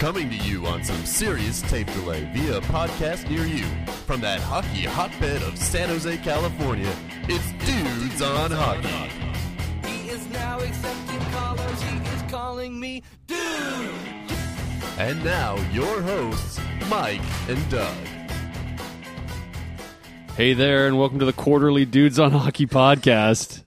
[0.00, 3.66] Coming to you on some serious tape delay via a podcast near you.
[4.06, 6.90] From that hockey hotbed of San Jose, California,
[7.24, 9.10] it's Dudes on Hockey.
[9.86, 11.82] He is now accepting callers.
[11.82, 13.38] He is calling me dude.
[14.96, 16.58] And now, your hosts,
[16.88, 17.94] Mike and Doug.
[20.34, 23.64] Hey there, and welcome to the quarterly Dudes on Hockey podcast.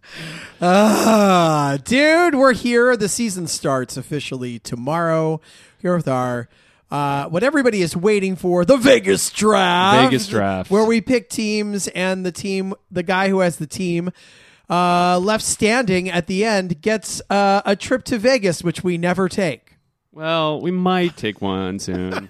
[0.59, 2.98] Ah, dude, we're here.
[2.98, 5.41] The season starts officially tomorrow.
[5.84, 6.48] Here with our
[6.90, 10.05] uh, what everybody is waiting for, the Vegas draft.
[10.05, 10.72] Vegas draft.
[10.72, 14.10] Where we pick teams and the team the guy who has the team
[14.70, 19.27] uh, left standing at the end gets uh, a trip to Vegas, which we never
[19.27, 19.76] take.
[20.14, 22.30] Well, we might take one soon.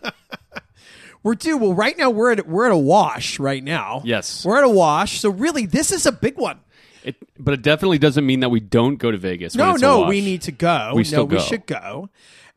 [1.22, 1.58] We're due.
[1.58, 4.02] Well, right now we're at we're at a wash right now.
[4.04, 4.44] Yes.
[4.44, 5.20] We're at a wash.
[5.20, 6.60] So really this is a big one.
[7.04, 9.56] It, but it definitely doesn't mean that we don't go to Vegas.
[9.56, 10.94] No, no, we need to go.
[10.96, 12.10] We no, still we should go.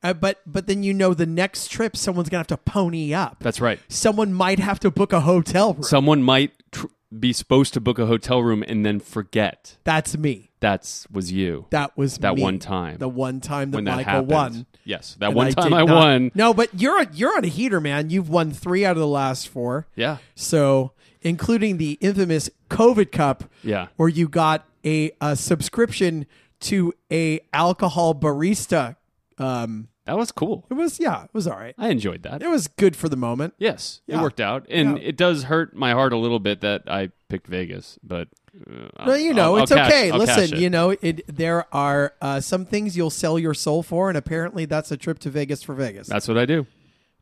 [0.07, 3.39] Uh, but but then you know the next trip someone's gonna have to pony up.
[3.41, 3.81] That's right.
[3.89, 5.83] Someone might have to book a hotel room.
[5.83, 6.87] Someone might tr-
[7.19, 9.77] be supposed to book a hotel room and then forget.
[9.85, 10.51] That's me.
[10.61, 11.67] That's was you.
[11.71, 12.43] That was That me.
[12.43, 12.98] one time.
[12.98, 14.31] The one time that when that Michael happened.
[14.31, 14.67] won.
[14.85, 16.31] Yes, that And one time I not- won.
[16.35, 18.11] No, but you're a, you're on a heater, man.
[18.11, 19.87] You've won three out of the last four.
[19.97, 23.89] Yeah, So, including the infamous COVID Cup, yeah.
[23.97, 26.27] where you got a, a subscription
[26.61, 28.97] to a alcohol barista.
[29.39, 30.67] Um, That was cool.
[30.71, 31.75] it was yeah, it was all right.
[31.77, 32.43] I enjoyed that.
[32.43, 33.55] It was good for the moment.
[33.59, 34.19] Yes, Yeah.
[34.19, 35.05] it worked out, and Yeah.
[35.09, 37.98] it does hurt my heart a little bit that I picked Vegas.
[38.03, 38.29] But
[38.71, 40.11] uh, I'll- Well, you know, I'll- it's I'll cash- okay.
[40.11, 40.61] I'll cash Listen, it.
[40.63, 44.65] you know, it, there are uh, some things you'll sell your soul for, and apparently
[44.65, 46.07] that's a trip to Vegas for Vegas.
[46.09, 46.67] that's what I do.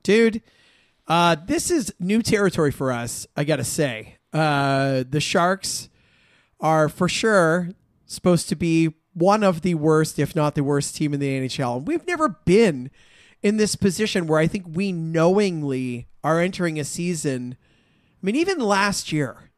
[0.02, 0.42] Dude,
[1.08, 4.16] uh, this is new territory for us, I got to say.
[4.32, 5.88] Uh, the Sharks
[6.60, 7.70] are for sure
[8.06, 11.78] supposed to be one of the worst, if not the worst team in the NHL.
[11.78, 12.90] And we've never been
[13.42, 17.56] in this position where I think we knowingly are entering a season.
[18.22, 19.50] I mean, even last year,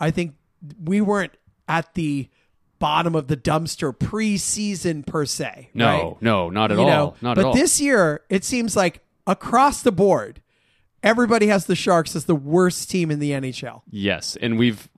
[0.00, 0.34] I think
[0.82, 1.32] we weren't
[1.68, 2.28] at the
[2.78, 5.70] bottom of the dumpster preseason per se.
[5.74, 6.22] No, right?
[6.22, 6.88] no, not at you all.
[6.88, 7.52] know, not but at all.
[7.52, 10.40] But this year, it seems like across the board,
[11.02, 13.82] everybody has the Sharks as the worst team in the NHL.
[13.90, 14.88] Yes, and we've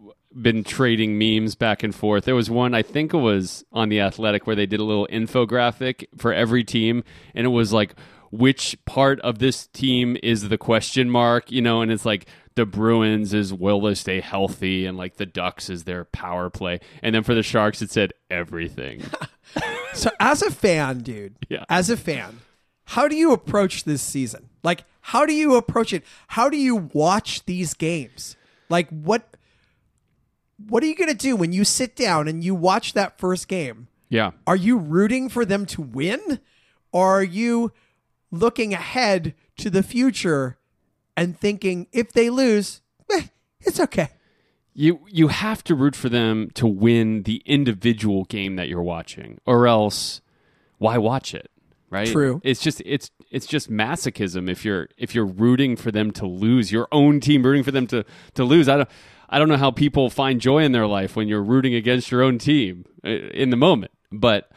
[0.41, 2.25] been trading memes back and forth.
[2.25, 5.07] There was one I think it was on the Athletic where they did a little
[5.11, 7.05] infographic for every team,
[7.35, 7.95] and it was like
[8.31, 12.27] which part of this team is the question mark, you know, and it's like
[12.57, 16.81] the Bruins is will they stay healthy, and like the Ducks is their power play,
[17.03, 19.03] and then for the Sharks it said everything.
[19.95, 21.65] So, as a fan, dude, Yeah.
[21.71, 22.41] as a fan,
[22.85, 24.51] how do you approach this season?
[24.63, 26.05] Like, how do you approach it?
[26.29, 28.37] How do you watch these games?
[28.69, 29.36] Like, what?
[30.69, 33.49] What are you going to do when you sit down and you watch that first
[33.49, 33.89] game?
[34.09, 36.41] yeah, Are you rooting for them to win?
[36.93, 37.73] Or are you
[38.31, 40.59] looking ahead to the future
[41.17, 42.81] and thinking if they lose,
[43.11, 43.23] eh,
[43.61, 44.11] it's okay?
[44.79, 49.41] you you have to root for them to win the individual game that you're watching
[49.47, 50.21] or else
[50.77, 51.51] why watch it
[51.89, 52.43] right True.
[52.45, 56.71] it's just it's it's just masochism if you're if you're rooting for them to lose
[56.71, 58.89] your own team rooting for them to to lose i don't
[59.29, 62.23] i don't know how people find joy in their life when you're rooting against your
[62.23, 64.51] own team uh, in the moment but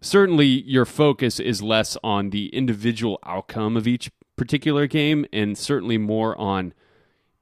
[0.00, 5.98] certainly your focus is less on the individual outcome of each particular game and certainly
[5.98, 6.72] more on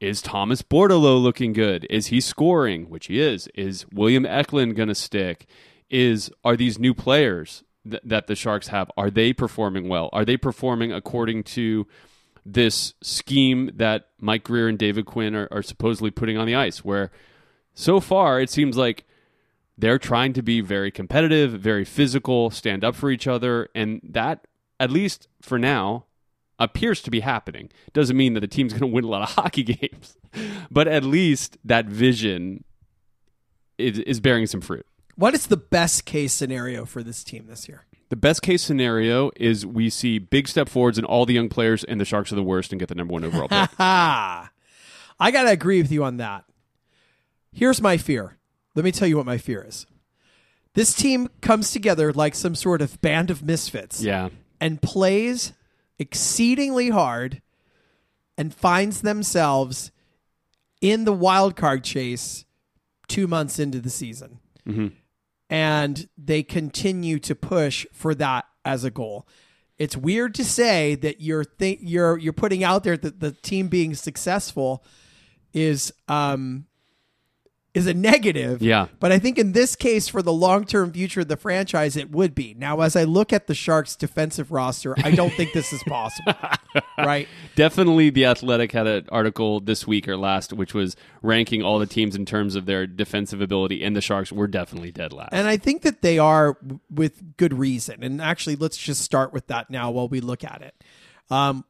[0.01, 1.87] is Thomas Bordeleau looking good?
[1.89, 2.91] Is he scoring?
[2.91, 3.49] Which he is.
[3.55, 5.47] Is William Eklund going to stick?
[5.89, 8.91] Is are these new players th- that the Sharks have?
[8.97, 10.11] Are they performing well?
[10.13, 11.87] Are they performing according to
[12.53, 16.85] this scheme that Mike Grier and David Quinn are, are supposedly putting on the ice?
[16.85, 17.11] Where
[17.75, 19.05] so far it seems like
[19.79, 24.47] they're trying to be very competitive, very physical, stand up for each other, and that
[24.81, 26.07] at least for now
[26.59, 27.71] appears to be happening.
[27.93, 30.17] Doesn't mean that the team's going to win a lot of hockey games,
[30.71, 32.65] but at least that vision
[33.79, 34.87] is, is bearing some fruit.
[35.17, 37.87] What is the best case scenario for this team this year?
[38.09, 41.83] The best case scenario is we see big step forwards in all the young players,
[41.83, 43.71] and the Sharks are the worst and get the number one overall pick.
[43.79, 46.45] I got to agree with you on that.
[47.53, 48.37] Here's my fear.
[48.75, 49.87] Let me tell you what my fear is.
[50.75, 54.29] This team comes together like some sort of band of misfits yeah,
[54.61, 55.55] and plays
[55.99, 57.41] exceedingly hard
[58.37, 59.91] and finds themselves
[60.83, 62.45] in the wild card chase
[63.09, 64.39] two months into the season.
[64.69, 64.89] Mm-hmm.
[65.49, 69.27] And they continue to push for that as a goal.
[69.79, 73.95] It's weird to say that you're you're you're putting out there that the team being
[73.95, 74.85] successful
[75.53, 76.67] is um
[77.77, 78.63] is a negative.
[78.63, 78.87] Yeah.
[79.01, 82.11] But I think in this case, for the long term future of the franchise, it
[82.11, 82.55] would be.
[82.55, 86.33] Now, as I look at the Sharks' defensive roster, I don't think this is possible.
[86.99, 87.29] right?
[87.55, 91.87] Definitely, the Athletic had an article this week or last, which was ranking all the
[91.87, 95.35] teams in terms of their defensive ability, and the Sharks were definitely dead last.
[95.35, 96.57] And I think that they are
[96.91, 98.03] with good reason.
[98.03, 100.83] And actually, let's just start with that now while we look at it.
[101.29, 101.67] Um,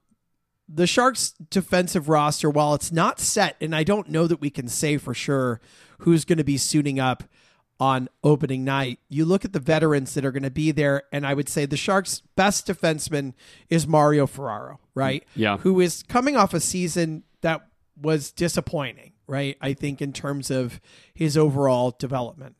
[0.68, 4.68] the Sharks' defensive roster, while it's not set, and I don't know that we can
[4.68, 5.60] say for sure
[5.98, 7.24] who's going to be suiting up
[7.78, 11.26] on opening night, you look at the veterans that are going to be there, and
[11.26, 13.34] I would say the Sharks' best defenseman
[13.68, 15.24] is Mario Ferraro, right?
[15.34, 15.58] Yeah.
[15.58, 17.68] Who is coming off a season that
[18.00, 19.58] was disappointing, right?
[19.60, 20.80] I think in terms of
[21.14, 22.56] his overall development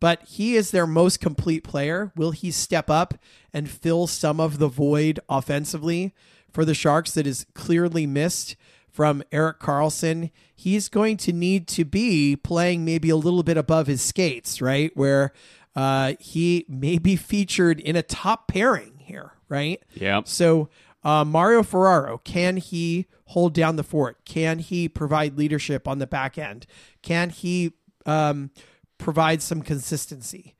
[0.00, 2.10] but he is their most complete player.
[2.16, 3.14] Will he step up
[3.52, 6.14] and fill some of the void offensively
[6.50, 8.56] for the Sharks that is clearly missed
[8.92, 10.30] from Erik Karlsson?
[10.54, 14.94] He's going to need to be playing maybe a little bit above his skates, right?
[14.96, 15.32] Where
[15.74, 19.82] uh, he may be featured in a top pairing here, right?
[19.94, 20.22] yeah.
[20.24, 20.68] So,
[21.02, 24.24] uh, Mario Ferraro, can he hold down the fort?
[24.24, 26.66] Can he provide leadership on the back end?
[27.02, 27.72] Can he
[28.04, 28.50] um,
[28.98, 30.56] provide some consistency?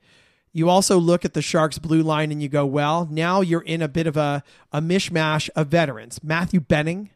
[0.53, 3.81] You also look at the Sharks blue line and you go, well, now you're in
[3.81, 6.23] a bit of a, a mishmash of veterans.
[6.23, 7.11] Matthew Benning,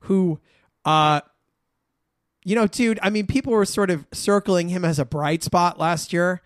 [0.00, 0.40] who,
[0.84, 1.20] uh,
[2.44, 5.78] you know, dude, I mean, people were sort of circling him as a bright spot
[5.78, 6.42] last year.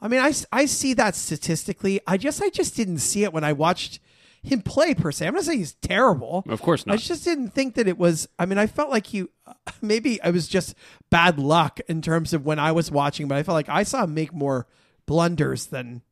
[0.00, 2.00] I mean, I, I see that statistically.
[2.06, 3.98] I just I just didn't see it when I watched
[4.42, 5.26] him play per se.
[5.26, 6.44] I'm not saying he's terrible.
[6.48, 6.94] Of course not.
[6.94, 8.28] I just didn't think that it was.
[8.38, 9.26] I mean, I felt like he
[9.82, 10.74] maybe I was just
[11.10, 14.04] bad luck in terms of when I was watching, but I felt like I saw
[14.04, 14.66] him make more
[15.06, 16.02] blunders than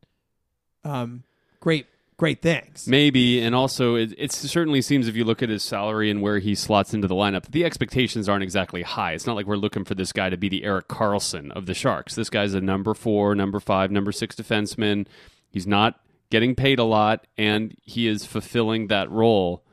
[0.83, 1.23] um
[1.59, 1.85] great
[2.17, 2.87] great things.
[2.87, 6.39] Maybe, and also it, it certainly seems if you look at his salary and where
[6.39, 9.13] he slots into the lineup, the expectations aren't exactly high.
[9.13, 11.73] It's not like we're looking for this guy to be the Erik Karlsson of the
[11.73, 12.15] Sharks.
[12.15, 15.07] This guy's a number four, number five, number six defenseman.
[15.49, 15.99] He's not
[16.29, 19.63] getting paid a lot, and he is fulfilling that role.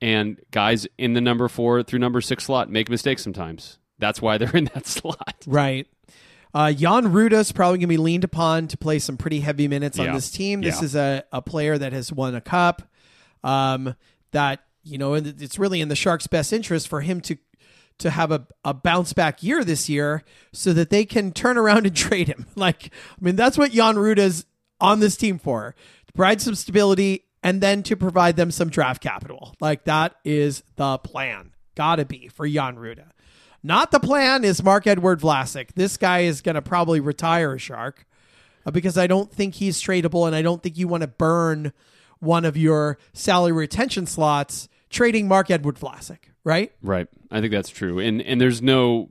[0.00, 3.78] And guys in the number four through number six slot make mistakes sometimes.
[3.98, 5.36] That's why they're in that slot.
[5.46, 5.86] Right.
[6.54, 9.66] Uh, Jan Rutta is probably going to be leaned upon to play some pretty heavy
[9.66, 10.60] minutes on this team.
[10.60, 10.84] This Yeah.
[10.84, 12.82] is a, a player that has won a cup.
[13.42, 13.96] Um,
[14.30, 17.36] that you know, it's really in the Sharks' best interest for him to
[17.98, 20.22] to have a, a bounce back year this year,
[20.52, 22.46] so that they can turn around and trade him.
[22.54, 24.44] Like, I mean, that's what Jan Rutta's
[24.80, 25.74] on this team for:
[26.06, 29.54] to provide some stability and then to provide them some draft capital.
[29.60, 31.52] Like that is the plan.
[31.74, 33.06] Gotta be for Jan Rutta.
[33.66, 35.72] Not the plan is Marc-Edouard Vlasic.
[35.74, 38.06] This guy is going to probably retire a shark
[38.66, 41.72] uh, because I don't think he's tradable, and I don't think you want to burn
[42.18, 46.72] one of your salary retention slots trading Marc-Edouard Vlasic, right?
[46.82, 47.08] Right.
[47.30, 47.98] I think that's true.
[47.98, 49.08] And and there's no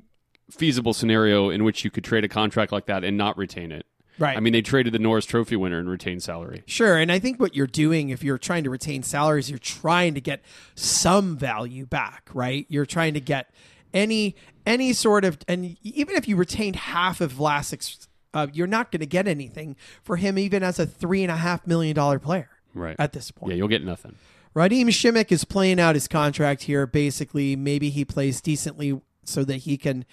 [0.51, 3.88] feasible scenario in which you could trade a contract like that and not retain it.
[4.19, 4.38] Right.
[4.38, 6.61] I mean, they traded the Norris Trophy winner and retained salary.
[6.67, 10.13] Sure, and I think what you're doing if you're trying to retain salaries, you're trying
[10.13, 10.44] to get
[10.75, 12.67] some value back, right?
[12.69, 13.49] You're trying to get
[13.94, 14.36] any
[14.66, 19.01] any sort of, and even if you retained half of Vlasic's, uh, you're not going
[19.01, 22.50] to get anything for him, even as a three and a half million dollar player
[22.74, 22.95] Right.
[22.98, 23.51] at this point.
[23.51, 24.16] yeah, you'll get nothing.
[24.56, 26.86] Radim Simek is playing out his contract here.
[26.88, 30.06] Basically, maybe he plays decently so that he can,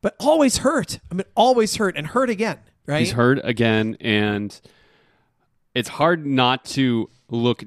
[0.00, 1.00] but always hurt.
[1.10, 3.00] I mean, always hurt and hurt again, right?
[3.00, 4.58] He's hurt again, and
[5.74, 7.62] it's hard not to look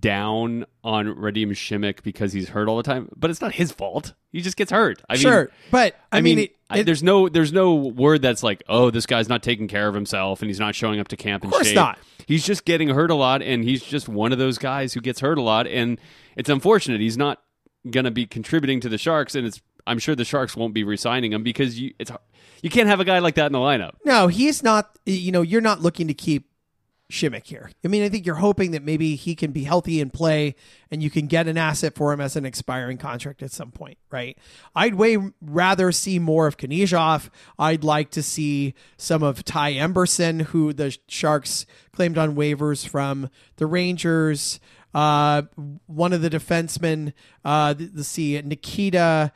[0.00, 3.08] down on Radim Simek because he's hurt all the time.
[3.16, 4.14] But it's not his fault.
[4.32, 5.02] He just gets hurt.
[5.08, 8.42] I sure, mean, but I, I mean, it, I- there's no there's no word that's
[8.42, 11.16] like, oh, this guy's not taking care of himself and he's not showing up to
[11.16, 11.76] camp Of course shape.
[11.76, 11.98] not.
[12.26, 15.20] He's just getting hurt a lot, and he's just one of those guys who gets
[15.20, 15.98] hurt a lot, and
[16.36, 17.00] it's unfortunate.
[17.00, 17.40] He's not
[17.90, 20.84] going to be contributing to the Sharks, and it's I'm sure the Sharks won't be
[20.84, 22.10] re-signing him because you it's
[22.60, 23.92] you can't have a guy like that in the lineup.
[24.04, 24.90] No, he's not.
[25.06, 26.47] You know, you're not looking to keep
[27.10, 27.70] Simek here.
[27.82, 30.54] I mean, I think you're hoping that maybe he can be healthy and play,
[30.90, 33.96] and you can get an asset for him as an expiring contract at some point,
[34.10, 34.36] right?
[34.74, 37.30] I'd way rather see more of Knyzhov.
[37.58, 43.30] I'd like to see some of Ty Emberson, who the Sharks claimed on waivers from
[43.56, 44.60] the Rangers.
[44.92, 45.42] Uh,
[45.86, 49.32] one of the defensemen, uh, let's see, Nikita.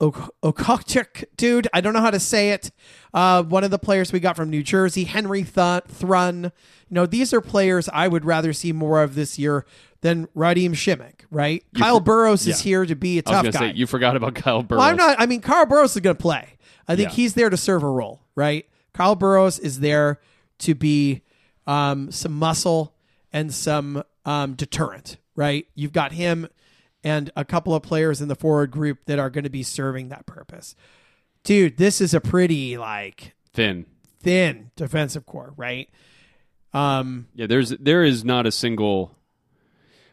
[0.00, 1.68] Ok- Okokchuk, dude.
[1.72, 2.70] I don't know how to say it.
[3.12, 6.44] Uh, one of the players we got from New Jersey, Henry Th- Thrun.
[6.44, 6.50] You
[6.90, 9.64] know, these are players I would rather see more of this year
[10.00, 11.64] than Radim Simek, right?
[11.78, 13.58] Kyle for- Burroughs is here to be a I tough guy.
[13.70, 14.80] say you forgot about Kyle Burroughs.
[14.80, 15.16] Well, I'm not.
[15.20, 16.48] I mean, Kyle Burroughs is going to play.
[16.88, 17.14] I think Yeah.
[17.14, 18.66] he's there to serve a role, right?
[18.92, 20.20] Kyle Burroughs is there
[20.58, 21.22] to be
[21.66, 22.94] um, some muscle
[23.32, 25.66] and some um, deterrent, right?
[25.74, 26.48] You've got him
[27.04, 30.08] and a couple of players in the forward group that are going to be serving
[30.08, 30.74] that purpose.
[31.44, 33.86] dude, this is a pretty like Thin.
[34.20, 35.88] thin defensive core, right?
[36.72, 39.16] Um, Yeah, there's there is not a single.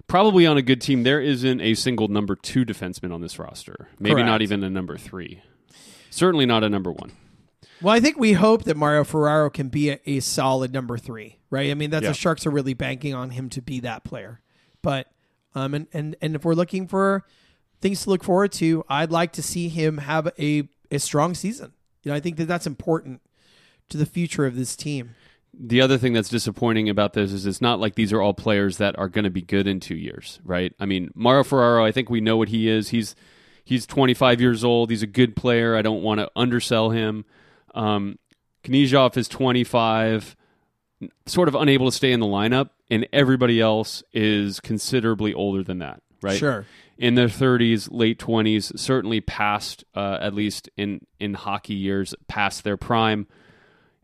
[0.07, 3.87] Probably on a good team, there isn't a single number two defenseman on this roster.
[3.97, 5.41] Maybe not even a number three.
[6.09, 7.13] Certainly not a number one.
[7.81, 11.39] well, I think we hope that Mario Ferraro can be a, a solid number three,
[11.49, 11.71] right?
[11.71, 12.09] I mean, that's Yeah.
[12.09, 14.41] the Sharks are really banking on him to be that player.
[14.81, 15.07] But
[15.55, 17.25] um, and and and if we're looking for
[17.81, 21.73] things to look forward to, I'd like to see him have a a strong season.
[22.03, 23.21] You know, I think that that's important
[23.89, 25.15] to the future of this team.
[25.53, 28.77] The other thing that's disappointing about this is it's not like these are all players
[28.77, 30.73] that are going to be good in two years, right?
[30.79, 32.89] I mean, Mario Ferraro, I think we know what he is.
[32.89, 33.15] He's
[33.65, 34.89] he's 25 years old.
[34.89, 35.75] He's a good player.
[35.75, 37.25] I don't want to undersell him.
[37.75, 38.17] Um,
[38.63, 40.35] Knyzhov is 25,
[41.25, 45.79] sort of unable to stay in the lineup, and everybody else is considerably older than
[45.79, 46.37] that, right?
[46.37, 46.65] Sure.
[46.97, 52.63] in their 30s, late 20s, certainly past, uh, at least in, in hockey years, past
[52.63, 53.25] their prime.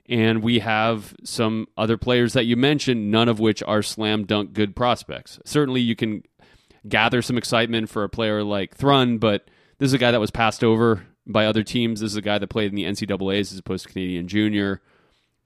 [0.09, 4.53] And we have some other players that you mentioned, none of which are slam dunk
[4.53, 5.37] good prospects.
[5.43, 6.23] Certainly, you can
[6.87, 10.31] gather some excitement for a player like Thrun, but this is a guy that was
[10.31, 11.99] passed over by other teams.
[11.99, 14.81] This is a guy that played in the NCAAs as opposed to Canadian Junior.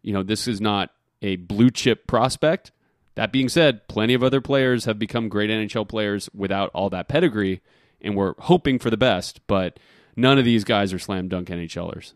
[0.03, 0.91] You know, this is not
[1.23, 2.71] a blue chip prospect.
[3.15, 7.07] That being said, plenty of other players have become great NHL players without all that
[7.09, 7.61] pedigree,
[8.01, 9.79] and we're hoping for the best, but
[10.15, 12.13] none of these guys are slam dunk NHLers.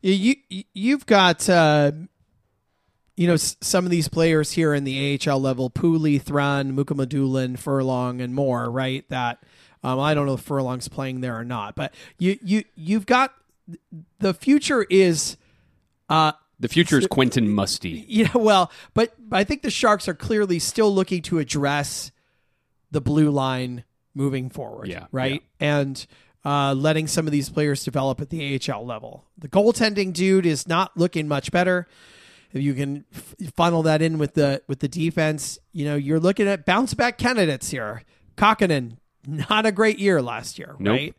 [0.00, 1.90] You you- you've got uh,
[3.16, 8.20] you know some of these players here in the AHL level: Pooley, Thrun, Mukhamadullin, Furlong,
[8.20, 8.70] and more.
[8.70, 9.08] Right?
[9.08, 9.42] That
[9.82, 13.34] um, I don't know if Furlong's playing there or not, but you you you've got
[14.20, 15.36] the future is.
[16.08, 18.04] Uh, The future is Quentin Musty.
[18.08, 22.10] yeah, well, but I think the Sharks are clearly still looking to address
[22.90, 23.84] the blue line
[24.14, 24.88] moving forward.
[24.88, 25.42] Yeah, Right.
[25.60, 26.04] And
[26.44, 29.24] uh, letting some of these players develop at the AHL level.
[29.36, 31.86] The goaltending dude is not looking much better.
[32.52, 36.18] If you can f- funnel that in with the with the defense, you know you're
[36.20, 38.02] looking at bounce back candidates here.
[38.38, 38.96] Kahkonen,
[39.26, 40.92] not a great year last year, Nope.
[40.96, 41.14] right?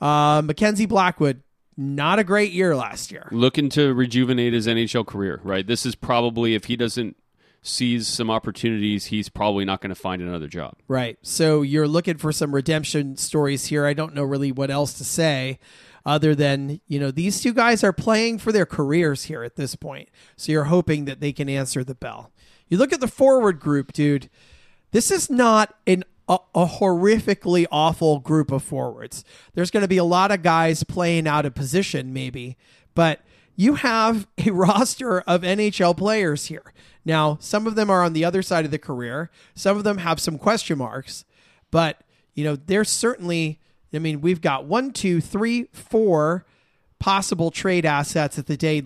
[0.00, 1.42] Uh, Mackenzie Blackwood,
[1.78, 3.28] not a great year last year.
[3.30, 5.66] Looking to rejuvenate his NHL career, right?
[5.66, 7.16] This is probably, if he doesn't
[7.62, 10.74] seize some opportunities, he's probably not going to find another job.
[10.88, 11.18] Right.
[11.22, 13.86] So you're looking for some redemption stories here.
[13.86, 15.60] I don't know really what else to say
[16.04, 19.76] other than, you know, these two guys are playing for their careers here at this
[19.76, 20.08] point.
[20.36, 22.32] So you're hoping that they can answer the bell.
[22.68, 24.28] You look at the forward group, dude.
[24.90, 29.24] This is not an a, a horrifically awful group of forwards.
[29.54, 32.56] There's going to be a lot of guys playing out of position maybe,
[32.94, 33.20] but
[33.56, 36.72] you have a roster of NHL players here.
[37.04, 39.30] Now, some of them are on the other side of the career.
[39.54, 41.24] Some of them have some question marks,
[41.70, 42.02] but
[42.34, 43.60] you know, there's certainly.
[43.90, 46.44] I mean, we've got one, two, three, four
[46.98, 48.82] possible trade assets at the day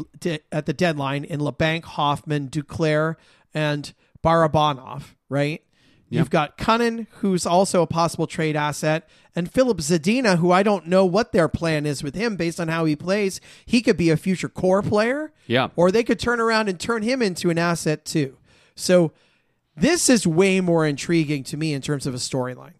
[0.52, 3.16] at the deadline in Labanc, Hoffman, Duclair,
[3.52, 3.92] and
[4.24, 5.16] Barabanov.
[5.28, 5.64] Right.
[6.18, 10.86] You've got Kunin, who's also a possible trade asset, and Filip Zadina, who I don't
[10.86, 13.40] know what their plan is with him based on how he plays.
[13.64, 15.32] He could be a future core player.
[15.46, 15.68] Yeah.
[15.74, 18.36] Or they could turn around and turn him into an asset too.
[18.74, 19.12] So
[19.76, 22.74] this is way more intriguing to me in terms of a storyline.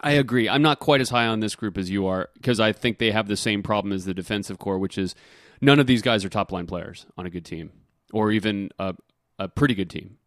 [0.00, 0.48] I agree.
[0.48, 3.10] I'm not quite as high on this group as you are because I think they
[3.10, 5.14] have the same problem as the defensive core, which is
[5.60, 7.72] none of these guys are top line players on a good team
[8.12, 8.94] or even a,
[9.38, 10.18] a pretty good team.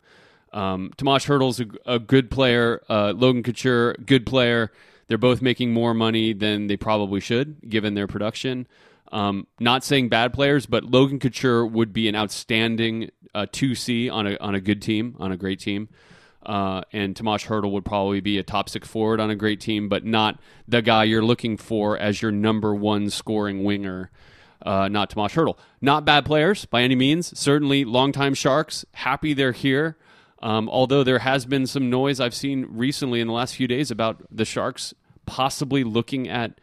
[0.52, 2.82] Um, Tomas Hertl's a, a good player.
[2.90, 4.72] Uh, Logan Couture, good player.
[5.08, 8.68] They're both making more money than they probably should, given their production.
[9.12, 14.28] Um, not saying bad players, but Logan Couture would be an outstanding uh, 2C on
[14.28, 15.90] a on a good team, on a great team.
[16.46, 19.90] Uh, and Tomas Hertl would probably be a top six forward on a great team,
[19.90, 24.10] but not the guy you're looking for as your number one scoring winger.
[24.66, 25.58] Uh, not Tomas Hertl.
[25.82, 27.38] Not bad players by any means.
[27.38, 28.86] Certainly, longtime Sharks.
[28.94, 29.98] Happy they're here.
[30.42, 33.92] Um, although there has been some noise I've seen recently in the last few days
[33.92, 34.94] about the Sharks
[35.26, 36.60] possibly looking at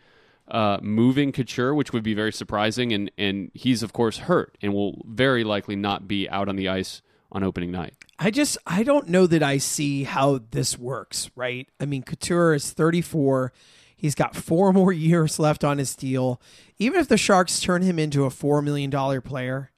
[0.48, 2.92] uh, moving Couture, which would be very surprising.
[2.92, 6.68] And, and he's, of course, hurt and will very likely not be out on the
[6.68, 7.02] ice
[7.32, 7.94] on opening night.
[8.18, 11.68] I just I don't know that I see how this works, right?
[11.78, 13.52] I mean, Couture is 34.
[13.96, 16.40] He's got four more years left on his deal.
[16.78, 18.90] Even if the Sharks turn him into a $4 million
[19.22, 19.70] player,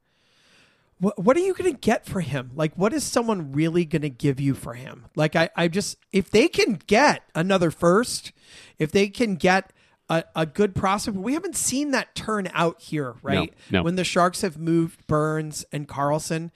[1.01, 2.51] what, what are you going to get for him?
[2.55, 5.07] Like, what is someone really going to give you for him?
[5.15, 8.33] Like, I, I just, if they can get another first,
[8.79, 9.73] if they can get
[10.09, 13.53] a, a good prospect, we haven't seen that turn out here, right?
[13.71, 13.83] no.
[13.83, 16.51] When the Sharks have moved Burns and Karlsson,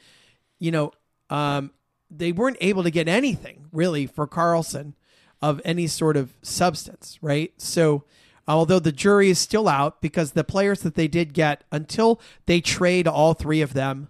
[0.58, 0.92] you know,
[1.30, 1.70] um,
[2.10, 4.94] they weren't able to get anything really for Karlsson
[5.40, 7.52] of any sort of substance, right?
[7.58, 8.04] So
[8.48, 12.60] Although the jury is still out because the players that they did get, until they
[12.60, 14.08] trade all three of them,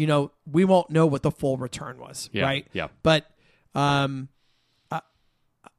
[0.00, 2.66] you know, we won't know what the full return was, Yeah, right?
[2.72, 2.88] yeah.
[3.02, 3.26] But
[3.74, 4.28] um,
[4.90, 5.02] I,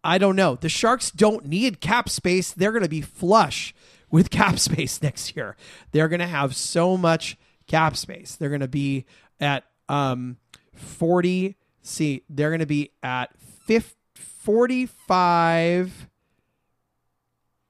[0.03, 0.55] I don't know.
[0.55, 2.51] The Sharks don't need cap space.
[2.53, 3.73] They're going to be flush
[4.11, 5.55] with cap space next year.
[5.91, 7.35] They're going to have so much
[7.65, 8.35] cap space.
[8.35, 9.05] They're going to be
[9.39, 10.37] at um,
[10.75, 11.55] 40.
[11.81, 13.31] See, they're going to be at
[13.65, 16.07] 50, 45.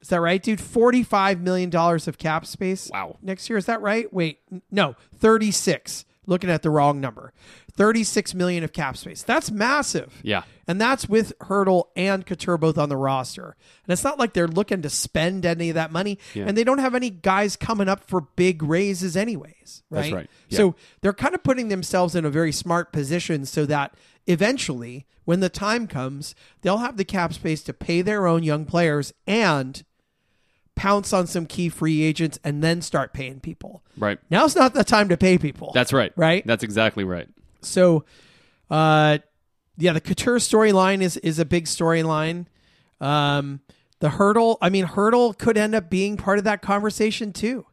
[0.01, 0.60] Is that right, dude?
[0.60, 2.89] $45 million of cap space.
[2.91, 3.17] Wow.
[3.22, 3.58] Next year.
[3.58, 4.12] Is that right?
[4.12, 4.39] Wait,
[4.70, 6.05] no, 36.
[6.28, 7.34] Looking at the wrong number.
[7.74, 9.24] 36 million of cap space.
[9.24, 10.20] That's massive.
[10.22, 10.44] Yeah.
[10.68, 13.56] And that's with Hertl and Couture both on the roster.
[13.84, 16.20] And it's not like they're looking to spend any of that money.
[16.34, 16.46] Yeah.
[16.48, 19.84] And they don't have any guys coming up for big raises, anyways.
[19.90, 20.01] Right.
[20.01, 20.30] That's right.
[20.50, 20.58] Yeah.
[20.58, 23.96] So they're kind of putting themselves in a very smart position so that
[24.28, 28.66] eventually, when the time comes, they'll have the cap space to pay their own young
[28.66, 29.84] players and
[30.82, 33.84] pounce on some key free agents and then start paying people.
[33.98, 34.18] Right.
[34.32, 35.70] Now's not the time to pay people.
[35.76, 36.12] That's right.
[36.16, 36.44] Right?
[36.44, 37.30] That's exactly right.
[37.62, 38.04] So,
[38.72, 39.20] uh,
[39.78, 42.48] yeah, the Couture storyline is is a big storyline.
[43.00, 43.60] Um,
[44.00, 47.68] the Hertl, I mean, Hertl could end up being part of that conversation too.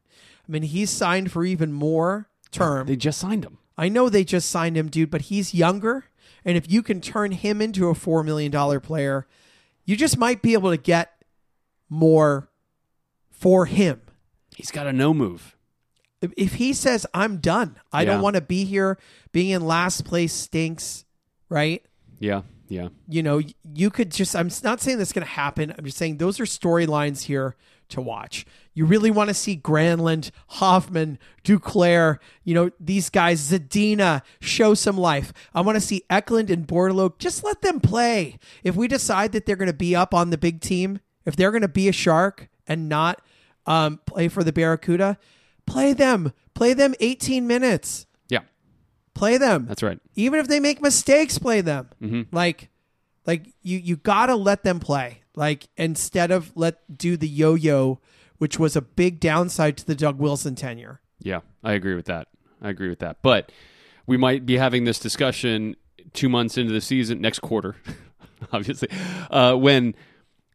[0.46, 2.88] I mean, he's signed for even more term.
[2.88, 3.56] They just signed him.
[3.78, 6.04] I know they just signed him, dude, but he's younger,
[6.44, 9.26] and if you can turn him into a four million dollar player,
[9.86, 11.24] you just might be able to get
[11.88, 12.50] more
[13.38, 14.00] for him.
[14.56, 15.56] He's got a no move.
[16.20, 17.76] If- he says, "I'm done.
[17.92, 18.12] I Yeah.
[18.14, 18.98] don't want to be here.
[19.32, 21.04] Being in last place stinks,"
[21.48, 21.84] right?
[22.18, 22.42] Yeah.
[22.70, 22.88] Yeah.
[23.08, 23.40] you know,
[23.74, 25.72] you could just, I'm not saying that's going to happen.
[25.78, 27.56] I'm just saying those are storylines here
[27.88, 28.44] to watch.
[28.74, 34.98] You really want to see Granlund, Hoffman, Duclair, you know, these guys, Zadina, show some
[34.98, 35.32] life.
[35.54, 37.16] I want to see Eklund and Bordeleau.
[37.18, 38.38] Just let them play.
[38.62, 41.50] If we decide that they're going to be up on the big team, if they're
[41.52, 43.22] going to be a shark and not
[43.68, 45.16] um, play for the Barracuda,
[45.66, 46.32] play them.
[46.54, 48.06] Play them 18 minutes.
[48.28, 48.40] Yeah.
[49.14, 50.00] Play them That's right.
[50.16, 52.34] even if they make mistakes play them Mm-hmm.
[52.34, 52.68] like
[53.26, 58.00] like you you gotta let them play like instead of let do the yo-yo
[58.38, 62.26] which was a big downside to the doug wilson tenure Yeah, I agree with that.
[62.62, 63.18] I agree with that.
[63.22, 63.52] But
[64.06, 65.76] we might be having this discussion
[66.12, 67.76] two months into the season, next quarter,
[68.52, 68.88] obviously,
[69.30, 69.94] uh, when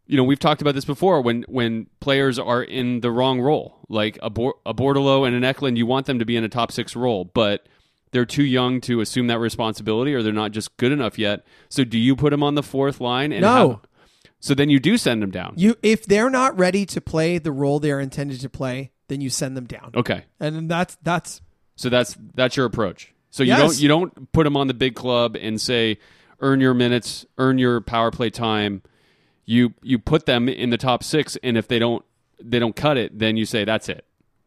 [0.07, 1.21] you know we've talked about this before.
[1.21, 5.43] When when players are in the wrong role, like a, Bor- a Bordeleau and an
[5.43, 7.67] Eklund, you want them to be in a top six role, but
[8.11, 11.45] they're too young to assume that responsibility, or they're not just good enough yet.
[11.69, 13.31] So, do you put them on the fourth line?
[13.31, 13.69] And No.
[13.69, 13.79] have-
[14.39, 15.53] so then you do send them down.
[15.55, 19.29] you if they're not ready to play the role they're intended to play then you
[19.29, 20.25] send them down Okay.
[20.39, 21.41] and then that's that's
[21.77, 23.13] So that's that's your approach.
[23.31, 23.59] So you Yes.
[23.61, 25.97] don't you don't put them on the big club and say
[26.41, 28.81] earn your minutes, earn your power play time.
[29.45, 32.05] You you put them in the top 6 and if they don't
[32.41, 34.05] they don't cut it, then you say that's it.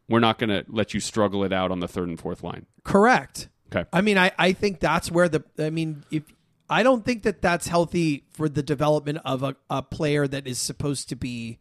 [0.08, 2.66] We're not going to let you struggle it out on the third and fourth line.
[2.84, 3.88] correct Okay.
[3.92, 6.22] I mean, I, I think that's where the I mean, if
[6.68, 10.58] I don't think that that's healthy for the development of a, a player that is
[10.58, 11.58] supposed to be,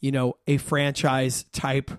[0.00, 1.90] you know, a franchise type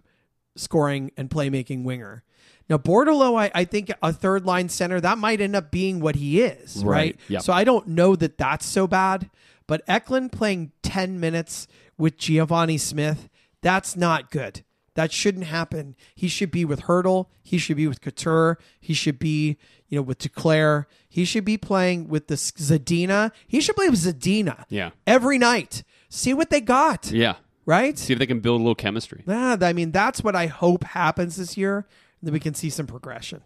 [0.56, 2.24] scoring and playmaking winger.
[2.70, 6.16] Now, Bordeleau, I, I think a third line center that might end up being what
[6.16, 6.96] he is, right?
[6.96, 7.42] Right, yep.
[7.42, 9.30] So I don't know that that's so bad.
[9.72, 11.66] But Eklund playing ten minutes
[11.98, 13.30] with Givani Smith,
[13.62, 14.66] that's not good.
[14.96, 15.96] That shouldn't happen.
[16.14, 17.28] He should be with Hertl.
[17.42, 18.58] He should be with Couture.
[18.82, 19.58] He should be,
[19.88, 20.88] you know, with Duclair.
[21.08, 23.32] He should be playing with the Zadina.
[23.48, 24.66] He should play with Zadina.
[24.68, 24.90] Yeah.
[25.08, 25.84] Every night.
[26.10, 27.10] See what they got.
[27.10, 27.36] Yeah.
[27.66, 27.98] Right?
[27.98, 29.24] See if they can build a little chemistry.
[29.26, 31.88] Ah, I mean, that's what I hope happens this year.
[32.22, 33.42] That we can see some progression.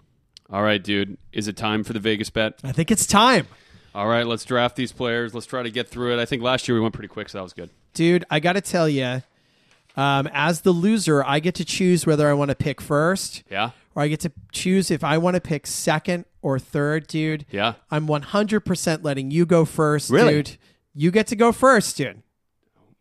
[0.50, 1.20] All right, dude.
[1.32, 2.60] Is it time for the Vegas bet?
[2.64, 3.46] I think it's time.
[3.96, 5.34] All right, let's draft these players.
[5.34, 6.22] Let's try to get through it.
[6.22, 7.70] I think last year we went pretty quick, so that was good.
[7.94, 9.24] Dude, I got to tell you,
[9.96, 13.70] um, as the loser, I get to choose whether I want to pick first Yeah.
[13.96, 17.46] or I get to choose if I want to pick second or third, dude.
[17.50, 17.76] Yeah.
[17.90, 20.34] I'm 100% letting you go first, Really?
[20.44, 20.58] dude.
[20.94, 22.22] You get to go first, dude.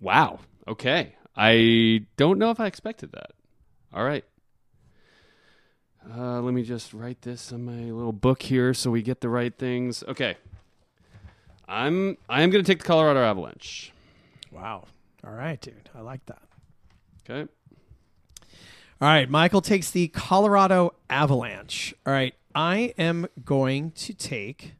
[0.00, 0.38] Wow.
[0.68, 1.16] Okay.
[1.36, 3.32] I don't know if I expected that.
[3.92, 4.24] All right.
[6.16, 9.28] Uh, let me just write this on my little book here so we get the
[9.28, 10.04] right things.
[10.06, 10.36] Okay.
[11.68, 13.92] I'm I am going to take the Colorado Avalanche.
[14.50, 14.84] Wow.
[15.26, 15.90] All right, dude.
[15.94, 16.42] I like that.
[17.28, 17.50] Okay.
[19.00, 21.94] All right, Michael takes the Colorado Avalanche.
[22.06, 24.74] All right, I am going to take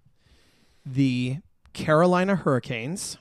[0.86, 1.38] the
[1.72, 3.18] Carolina Hurricanes.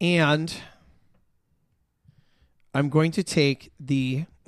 [0.00, 0.54] And
[2.74, 4.24] I'm going to take the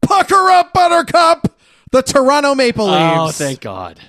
[0.00, 1.57] pucker up, Buttercup,
[1.90, 3.14] the Toronto Maple Leafs.
[3.16, 4.00] Oh, thank God.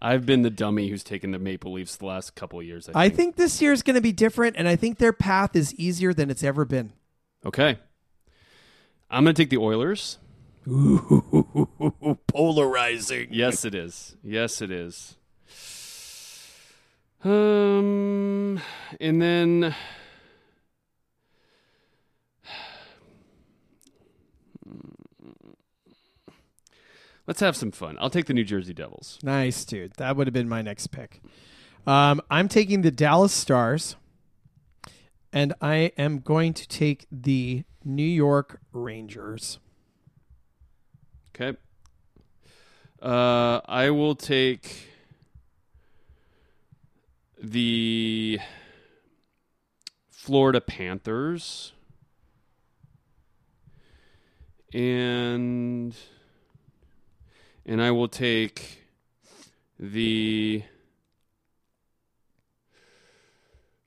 [0.00, 2.88] I've been the dummy who's taken the Maple Leafs the last couple of years.
[2.88, 3.16] I I think.
[3.16, 6.14] think this year is going to be different, and I think their path is easier
[6.14, 6.92] than it's ever been.
[7.44, 7.78] Okay.
[9.10, 10.18] I'm going to take the Oilers.
[12.28, 13.28] Polarizing.
[13.30, 14.16] Yes, it is.
[14.22, 15.16] Yes, it is.
[17.24, 18.60] Um,
[19.00, 19.74] and then
[27.28, 27.96] let's have some fun.
[28.00, 29.20] I'll take the New Jersey Devils.
[29.22, 29.92] Nice, dude.
[29.98, 31.20] That would have been my next pick.
[31.86, 33.94] Um, I'm taking the Dallas Stars,
[35.32, 39.60] and I am going to take the New York Rangers.
[41.28, 41.56] Okay.
[43.00, 44.88] Uh, I will take
[47.40, 48.40] the
[50.10, 51.72] Florida Panthers
[54.74, 55.94] and
[57.68, 58.82] and I will take
[59.78, 60.62] the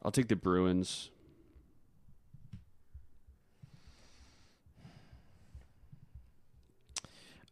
[0.04, 1.10] I'll take the Bruins.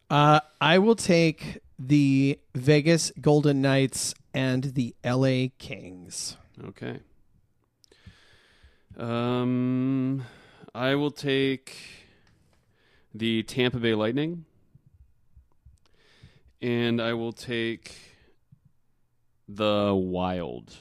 [0.08, 6.36] Uh, I will take the Vegas Golden Knights and the LA Kings.
[6.64, 6.98] Okay.
[8.96, 10.24] Um,
[10.74, 11.76] I will take
[13.14, 14.44] the Tampa Bay Lightning,
[16.62, 17.94] and I will take
[19.48, 20.74] the Wild.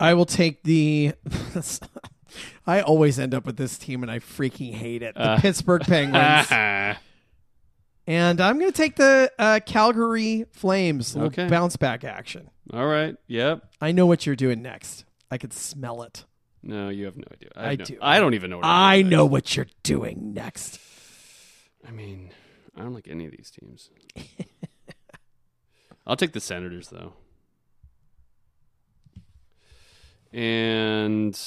[0.00, 1.12] I will take the.
[2.66, 5.14] I always end up with this team, and I freaking hate it.
[5.14, 5.40] The Uh.
[5.40, 6.48] Pittsburgh Penguins.
[8.06, 11.16] and I'm going to take the uh, Calgary Flames.
[11.16, 11.46] Okay.
[11.48, 12.50] bounce back action.
[12.72, 13.16] All right.
[13.28, 13.64] Yep.
[13.80, 15.04] I know what you're doing next.
[15.30, 16.24] I could smell it.
[16.62, 17.50] No, you have no idea.
[17.56, 17.98] I, I no- do.
[18.00, 18.58] I don't even know.
[18.58, 20.72] What I know what you're doing next.
[20.72, 20.80] next.
[21.88, 22.30] I mean,
[22.76, 23.90] I don't like any of these teams.
[26.06, 27.14] I'll take the Senators though.
[30.32, 31.38] And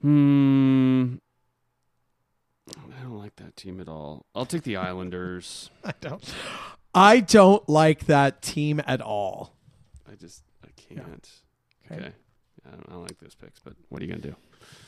[0.00, 1.14] hmm,
[2.68, 4.26] I don't like that team at all.
[4.34, 5.70] I'll take the Islanders.
[5.84, 6.22] I don't.
[6.94, 9.54] I don't like that team at all.
[10.10, 11.30] I just I can't.
[11.86, 11.94] Okay.
[12.00, 12.12] Okay.
[12.66, 14.36] I don't, I don't like those picks, but what are you gonna do?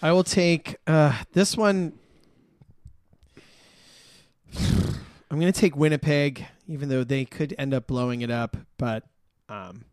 [0.02, 1.94] I will take uh, this one.
[5.30, 8.56] I'm going to take Winnipeg, even though they could end up blowing it up.
[8.78, 9.02] But
[9.48, 9.84] um,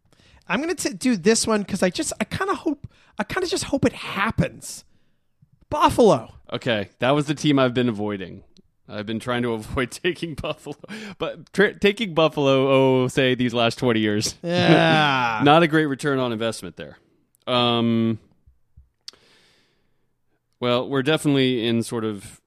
[0.47, 3.43] I'm going to do this one because I just, I kind of hope, I kind
[3.43, 4.85] of just hope it happens.
[5.69, 6.33] Buffalo.
[6.53, 8.43] Okay, that was the team I've been avoiding.
[8.91, 10.75] I've been trying to avoid taking Buffalo,
[11.17, 12.67] but tra- taking Buffalo,
[13.03, 15.41] oh, say these last twenty years, Yeah.
[15.43, 16.97] not a great return on investment there.
[17.47, 18.19] Um,
[20.59, 22.39] well, we're definitely in sort of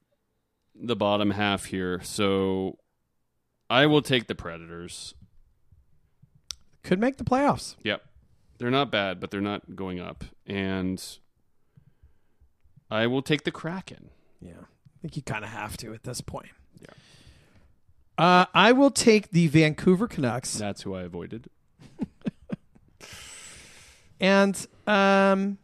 [0.74, 2.78] the bottom half here, so
[3.70, 5.14] I will take the Predators.
[6.82, 7.76] Could make the playoffs.
[7.82, 8.02] Yep,
[8.58, 11.02] they're not bad, but they're not going up, and
[12.90, 14.10] I will take the Kraken.
[14.40, 14.64] Yeah.
[15.04, 16.48] I think you kind of have to at this point.
[16.80, 16.94] Yeah.
[18.16, 20.54] Uh, I will take the Vancouver Canucks.
[20.54, 21.50] That's who I avoided.
[24.20, 25.58] And um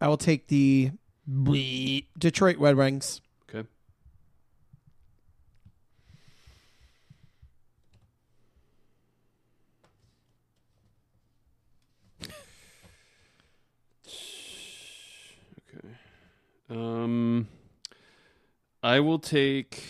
[0.00, 0.90] I will take the
[2.18, 3.20] Detroit Red Wings.
[3.48, 3.68] Okay.
[15.74, 15.94] Okay.
[16.70, 17.48] Um
[18.82, 19.82] I will take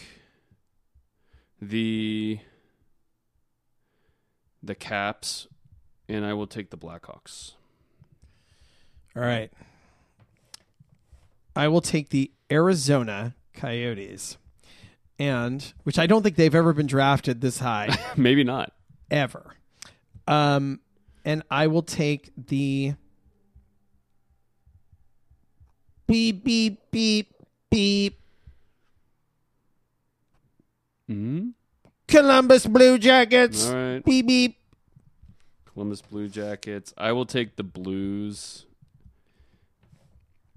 [1.60, 2.40] the
[4.62, 5.46] the Caps
[6.08, 7.52] and I will take the Blackhawks.
[9.14, 9.52] All right.
[11.54, 14.36] I will take the Arizona Coyotes.
[15.18, 18.72] And which I don't think they've ever been drafted this high Maybe not.
[19.10, 19.54] ever.
[20.26, 20.80] Um
[21.24, 22.94] and I will take the
[26.10, 27.32] beep beep beep
[27.70, 28.18] beep
[31.08, 31.52] Mhm.
[32.08, 33.68] Columbus Blue Jackets.
[33.68, 34.04] All right.
[34.04, 34.56] Beep beep.
[35.72, 36.92] Columbus Blue Jackets.
[36.98, 38.66] I will take the Blues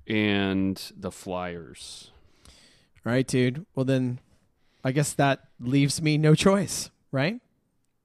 [0.08, 2.12] and the Flyers.
[3.06, 3.66] All right, dude.
[3.76, 4.20] Well then
[4.84, 7.40] I guess that leaves me no choice, right?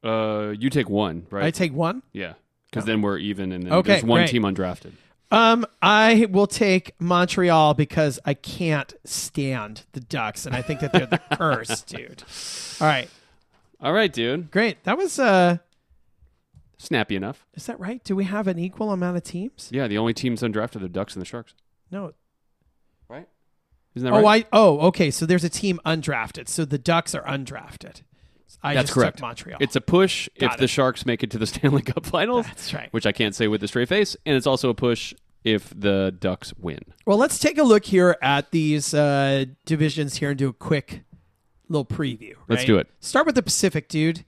[0.04, 1.44] Uh, you take one, right?
[1.44, 2.02] I take one.
[2.12, 2.34] yeah,
[2.70, 4.30] because then we're even, and then Okay, there's one great.
[4.30, 4.92] team undrafted.
[5.30, 10.92] Um, I will take Montreal because I can't stand the Ducks, and I think that
[10.92, 12.22] they're the curse, dude.
[12.80, 13.10] All right,
[13.80, 14.50] All right, dude.
[14.50, 14.82] Great.
[14.84, 15.58] That was uh
[16.78, 17.44] Snappy enough.
[17.54, 18.02] is that right?
[18.04, 19.68] Do we have an equal amount of teams?
[19.72, 21.52] Yeah, the only teams undrafted are the Ducks and the Sharks.
[21.90, 22.12] No.
[23.08, 23.26] Right?
[23.96, 24.44] Isn't that Oh, right?
[24.44, 25.10] I oh, okay.
[25.10, 26.48] So there's a team undrafted.
[26.48, 28.02] So the Ducks are undrafted.
[28.62, 29.18] I That's just correct.
[29.18, 29.58] took Montreal.
[29.60, 30.68] It's a push Got if the.
[30.68, 32.92] Sharks make it to the Stanley Cup Finals, That's right.
[32.92, 36.14] which I can't say with a straight face, and it's also a push if the
[36.18, 36.80] Ducks win.
[37.06, 41.02] Well, let's take a look here at these uh, divisions here and do a quick
[41.68, 42.34] little preview.
[42.48, 42.88] Let's do it.
[43.00, 44.24] Start with the Pacific, dude.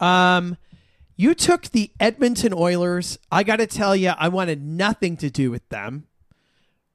[0.00, 0.56] Um,
[1.16, 3.18] you took the Edmonton Oilers.
[3.30, 6.06] I got to tell you, I wanted nothing to do with them.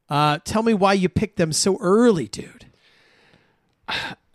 [0.10, 2.66] Uh, tell me why you picked them so early, dude.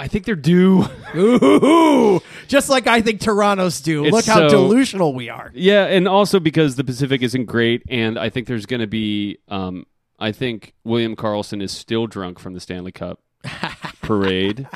[0.00, 0.86] I think they're due.
[1.14, 4.04] Ooh, just like I think Toronto's do.
[4.06, 5.50] It's Look how so- delusional we are.
[5.54, 9.38] yeah, and also because the Pacific isn't great, and I think there's going to be.
[9.48, 9.84] Um,
[10.18, 13.20] I think William Karlsson is still drunk from the Stanley Cup
[14.02, 14.66] parade,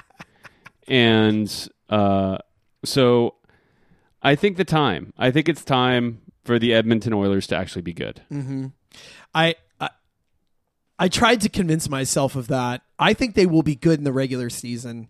[0.89, 2.39] and uh,
[2.85, 3.37] so
[4.23, 5.15] I think the time.
[5.17, 8.21] I think it's time for the Edmonton Oilers to actually be good.
[9.35, 9.89] I, I
[10.99, 12.83] I tried to convince myself of that.
[12.99, 15.09] I think they will be good in the regular season.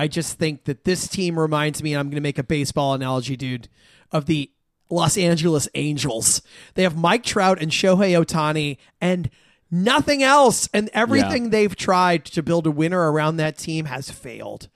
[0.00, 3.36] I just think that this team reminds me, I'm going to make a baseball analogy,
[3.36, 3.68] dude,
[4.10, 4.50] of the
[4.88, 6.40] Los Angeles Angels.
[6.74, 9.28] They have Mike Trout and Shohei Ohtani and
[9.70, 10.70] nothing else.
[10.72, 11.50] And everything Yeah.
[11.50, 14.68] they've tried to build a winner around that team has failed.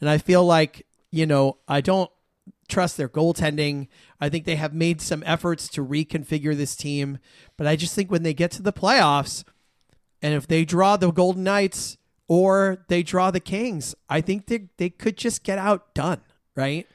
[0.00, 2.10] And I feel like, you know, I don't
[2.68, 3.88] trust their goaltending.
[4.20, 7.18] I think they have made some efforts to reconfigure this team,
[7.56, 9.42] but I just think when they get to the playoffs,
[10.22, 11.96] and if they draw the Golden Knights
[12.28, 16.20] or they draw the Kings, I think they they could just get outdone,
[16.54, 16.86] right?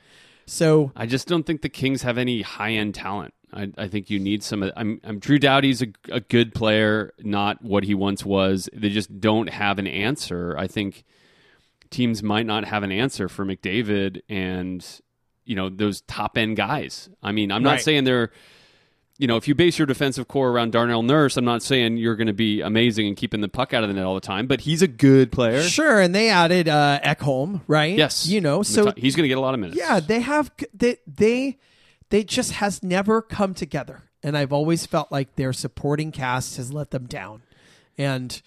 [0.45, 3.33] So I just don't think the Kings have any high end talent.
[3.55, 4.71] I, I think you need some.
[4.75, 8.67] I'm, I'm Drew Doughty's a, a good player, not what he once was.
[8.73, 10.55] They just don't have an answer.
[10.57, 11.03] I think
[11.91, 14.83] teams might not have an answer for McDavid and
[15.45, 17.09] you know those top end guys.
[17.21, 17.81] I mean, I'm not Right.
[17.81, 18.31] saying they're.
[19.23, 22.17] You know, if you base your defensive core around Darnell Nurse, I'm not saying you're
[22.17, 24.47] going to be amazing and keeping the puck out of the net all the time,
[24.47, 25.61] but he's a good player.
[25.61, 27.97] sure, and they added uh, Ekholm, right?
[27.97, 29.79] Yes, you know, so he's going to get a lot of minutes.
[29.79, 31.57] Yeah, they have they they
[32.09, 36.73] they just has never come together, and I've always felt like their supporting cast has
[36.73, 37.43] let them down,
[37.97, 38.41] and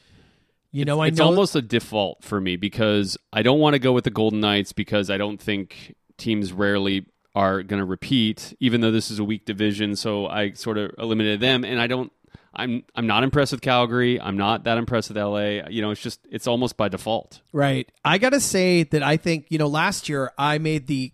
[0.72, 3.94] you know I it's almost a default for me because I don't want to go
[3.94, 8.80] with the Golden Knights because I don't think teams rarely are going to repeat, even
[8.80, 9.94] though this is a weak division.
[9.94, 12.10] So I sort of eliminated them, and I don't.
[12.58, 14.18] I'm I'm not impressed with Calgary.
[14.18, 15.68] I'm not that impressed with LA.
[15.68, 17.42] You know, it's just it's almost by default.
[17.52, 17.92] right.
[18.02, 21.12] I got to say that I think you know last year I made the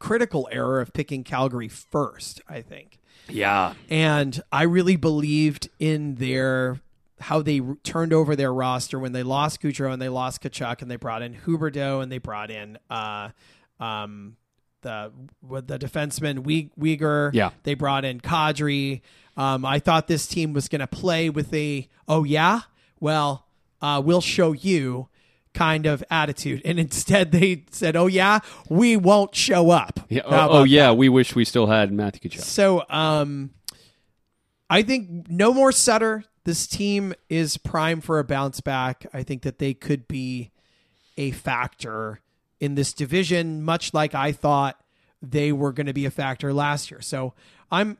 [0.00, 2.40] critical error of picking Calgary first.
[2.48, 2.98] I think.
[3.28, 6.80] Yeah, and I really believed in their
[7.20, 10.90] how they turned over their roster when they lost Kucherov and they lost Tkachuk and
[10.90, 13.30] they brought in Huberdeau and they brought in uh,
[13.80, 14.36] um,
[14.82, 15.12] the
[15.42, 17.30] with the defenseman We- Weegar.
[17.34, 17.50] Yeah.
[17.64, 19.00] they brought in Kadri.
[19.36, 22.60] Um, I thought this team was going to play with a oh yeah,
[23.00, 23.46] well
[23.80, 25.08] uh, we'll show you
[25.54, 30.00] kind of attitude, and instead they said oh yeah, we won't show up.
[30.08, 30.22] yeah.
[30.22, 30.92] How Oh, oh, about yeah.
[30.92, 32.40] We wish we still had Matthew Tkachuk.
[32.42, 33.50] so, um,
[34.70, 36.24] I think no more Sutter.
[36.44, 39.06] This team is prime for a bounce back.
[39.12, 40.50] I think that they could be
[41.16, 42.20] a factor
[42.60, 44.80] in this division, much like I thought
[45.22, 47.00] they were going to be a factor last year.
[47.00, 47.34] So
[47.70, 47.98] I'm,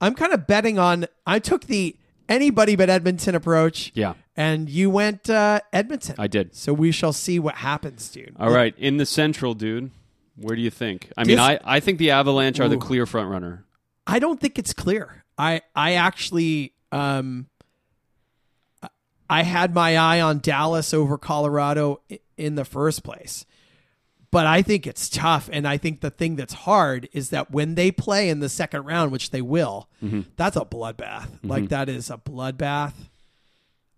[0.00, 1.06] I'm kind of betting on.
[1.26, 1.96] I took the
[2.28, 3.92] anybody but Edmonton approach.
[3.94, 4.14] Yeah.
[4.36, 6.16] and you went uh, Edmonton.
[6.18, 6.54] I did.
[6.54, 8.34] So we shall see what happens, dude.
[8.38, 9.90] All right, in the Central, dude.
[10.36, 11.10] Where do you think?
[11.16, 12.80] I mean, I, I think the Avalanche are the Ooh.
[12.80, 13.64] clear front runner.
[14.06, 15.24] I don't think it's clear.
[15.38, 17.46] I I actually um
[19.28, 22.00] I had my eye on Dallas over Colorado
[22.36, 23.44] in the first place.
[24.30, 27.74] But I think it's tough and I think the thing that's hard is that when
[27.74, 29.88] they play in the second round, which they will,
[30.36, 31.28] that's a bloodbath.
[31.42, 32.92] Like that is a bloodbath.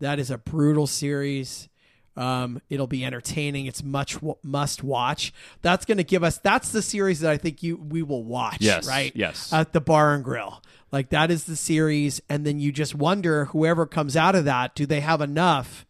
[0.01, 1.69] That is a brutal series.
[2.17, 3.67] Um, it'll be entertaining.
[3.67, 5.33] It's much w- must watch.
[5.62, 6.38] That's going to give us.
[6.38, 8.59] That's the series that I think you we will watch.
[8.61, 9.12] Yes, right.
[9.14, 9.53] yes.
[9.53, 10.61] At the bar and grill,
[10.91, 14.75] like that is the series, and then you just wonder whoever comes out of that,
[14.75, 15.87] do they have enough?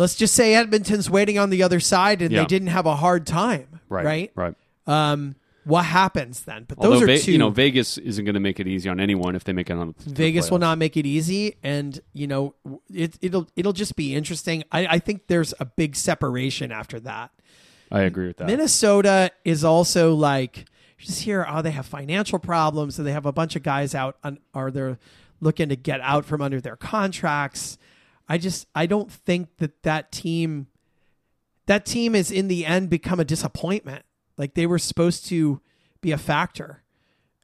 [0.00, 2.40] Let's just say Edmonton's waiting on the other side, and Yeah.
[2.40, 3.80] they didn't have a hard time.
[3.90, 4.04] Right.
[4.04, 4.32] Right.
[4.34, 4.54] Right.
[4.86, 5.34] Um,
[5.64, 6.64] what happens then?
[6.66, 7.32] But Although those are Ve- two.
[7.32, 9.74] you know Vegas isn't going to make it easy on anyone if they make it
[9.74, 9.94] on.
[10.06, 10.60] the Vegas will playoffs.
[10.62, 12.54] not make it easy, and you know
[12.92, 14.64] it, it'll it'll just be interesting.
[14.72, 17.30] I, I think there's a big separation after that.
[17.92, 18.46] I agree with that.
[18.46, 20.64] Minnesota is also like
[20.96, 24.16] just hear oh they have financial problems and they have a bunch of guys out
[24.24, 24.98] on, or they're
[25.42, 27.76] looking to get out from under their contracts.
[28.30, 30.68] I just I don't think that that team
[31.66, 34.04] that team is in the end become a disappointment.
[34.38, 35.60] Like they were supposed to
[36.00, 36.84] be a factor,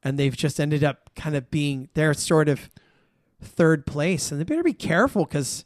[0.04, 2.70] and they've just ended up kind of being their sort of
[3.42, 4.30] third place.
[4.30, 5.64] And they better be careful because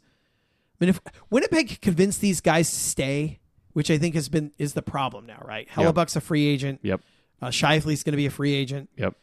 [0.79, 3.39] I mean, if Winnipeg convinced these guys to stay,
[3.73, 5.69] which I think has been is the problem now, right?
[5.69, 6.79] Hellebuyck's a free agent.
[6.81, 6.99] Yep.
[7.39, 8.89] Uh, Scheifele's going to be a free agent.
[8.97, 9.15] Yep.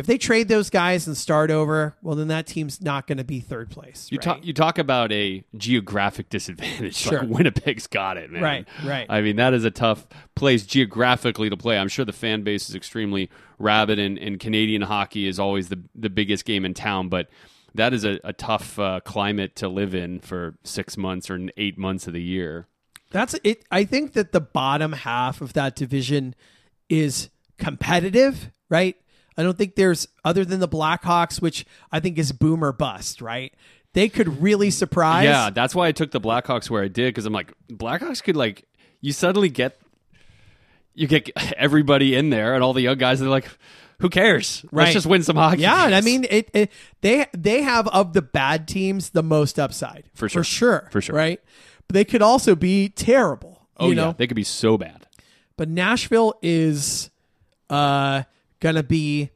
[0.00, 3.24] If they trade those guys and start over, well, then that team's not going to
[3.24, 4.08] be third place.
[4.10, 4.22] You right?
[4.22, 6.96] talk you talk about a geographic disadvantage.
[7.10, 7.20] Sure.
[7.20, 8.42] Like Winnipeg's got it, man.
[8.42, 9.06] Right, right.
[9.08, 11.78] I mean, that is a tough place geographically to play.
[11.78, 15.82] I'm sure the fan base is extremely rabid, and, and Canadian hockey is always the
[15.94, 17.08] the biggest game in town.
[17.08, 17.28] But
[17.74, 21.78] that is a, a tough uh, climate to live in for six months or eight
[21.78, 22.66] months of the year.
[23.10, 23.64] That's it.
[23.70, 26.34] I think that the bottom half of that division
[26.88, 28.96] is competitive, right?
[29.36, 33.52] I don't think there's other than the Blackhawks, which I think is boomer bust, right?
[33.92, 35.24] They could really surprise.
[35.24, 38.36] Yeah, that's why I took the Blackhawks where I did because I'm like Blackhawks could
[38.36, 38.64] like
[39.00, 39.80] you suddenly get
[40.94, 43.20] you get everybody in there and all the young guys.
[43.20, 43.48] They're like,
[44.00, 44.64] who cares?
[44.70, 44.84] Right.
[44.84, 45.62] Let's just win some hockey.
[45.62, 46.72] Yeah, and I mean, it, it.
[47.00, 50.42] They they have of the bad teams the most upside For sure.
[50.42, 51.14] for sure, For sure.
[51.16, 51.40] right?
[51.88, 53.66] But they could also be terrible.
[53.76, 55.06] oh you yeah, know, they could be so bad.
[55.56, 57.10] but Nashville is
[57.68, 58.22] uh
[58.60, 59.30] gonna be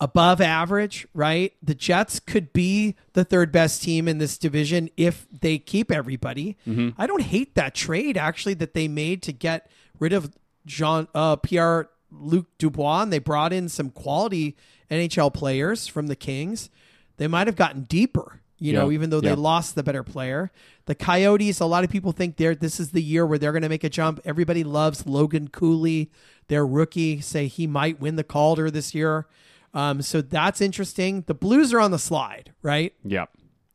[0.00, 1.52] above average, right?
[1.62, 6.56] The Jets could be the third best team in this division if they keep everybody.
[6.98, 10.34] I don't hate that trade actually that they made to get rid of
[10.66, 14.56] Jean uh Pierre Luc Dubois and they brought in some quality
[14.90, 16.68] NHL players from the Kings.
[17.16, 20.50] They might have gotten deeper, you know, even though they lost the better player.
[20.86, 23.62] The Coyotes, a lot of people think they're this is the year where they're going
[23.62, 24.20] to make a jump.
[24.24, 26.10] Everybody loves Logan Cooley,
[26.48, 27.20] their rookie.
[27.20, 29.26] Say he might win the Calder this year.
[29.74, 31.24] Um, so that's interesting.
[31.26, 32.92] The Blues are on the slide, right?
[33.04, 33.26] Yeah,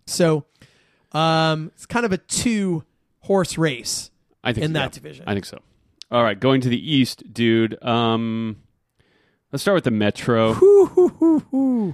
[0.06, 0.45] So
[1.12, 2.84] um, it's kind of a two
[3.21, 4.12] horse race
[4.43, 4.89] I think in so, that yeah.
[4.89, 5.26] division.
[5.28, 5.60] I think so.
[6.12, 7.82] All right, going to the East, dude.
[7.84, 8.58] Um,
[9.52, 10.54] let's start with the Metro.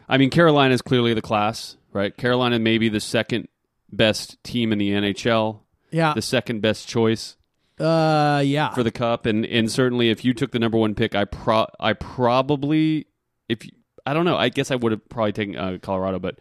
[0.08, 2.16] I mean, Carolina is clearly the class, right?
[2.16, 3.48] Carolina may be the second
[3.92, 5.60] best team in the NHL,
[5.92, 6.14] yeah.
[6.14, 7.38] the second best choice.
[7.80, 8.70] Uh, yeah.
[8.70, 11.66] for the cup and and certainly if you took the number one pick i pro
[11.80, 13.08] i probably
[13.50, 13.72] if you,
[14.06, 16.38] i don't know i guess i would have probably taken uh, colorado but